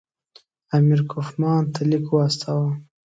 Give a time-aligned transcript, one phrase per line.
[0.75, 2.69] امیر کوفمان ته لیک واستاوه.